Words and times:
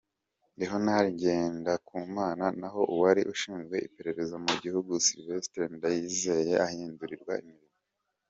Leonard 0.57 1.07
Ngendakumana, 1.21 2.45
naho 2.59 2.81
uwari 2.93 3.21
ushinzwe 3.33 3.75
iperereza 3.87 4.35
mu 4.45 4.53
gihugu 4.63 4.91
Sylvestre 5.05 5.63
Ndayizeye 5.75 6.53
ahindurirwa 6.67 7.33
imirimo. 7.45 7.75